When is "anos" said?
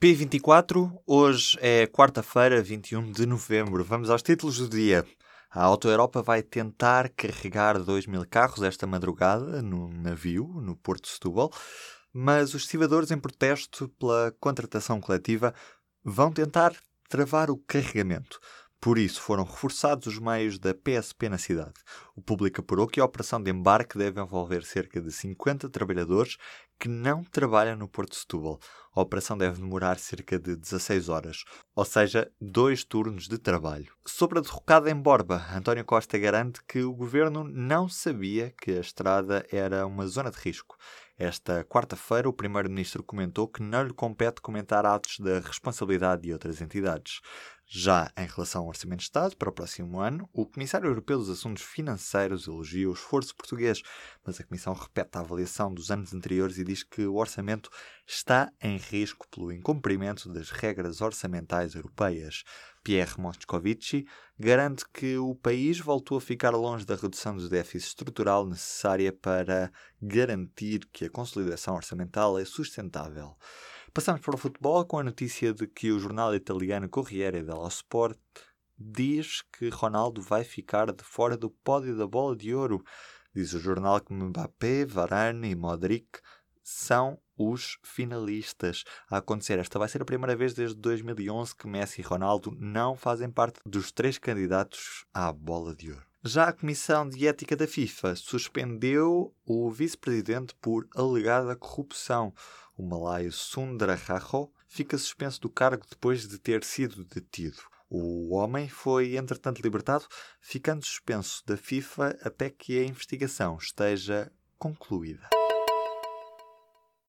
55.90-56.14